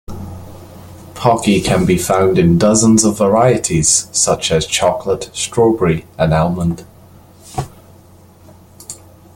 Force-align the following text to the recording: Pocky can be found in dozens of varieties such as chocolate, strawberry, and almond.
Pocky 1.13 1.61
can 1.61 1.85
be 1.85 1.95
found 1.95 2.39
in 2.39 2.57
dozens 2.57 3.03
of 3.03 3.19
varieties 3.19 4.07
such 4.11 4.51
as 4.51 4.65
chocolate, 4.65 5.29
strawberry, 5.31 6.07
and 6.17 6.33
almond. 6.33 6.87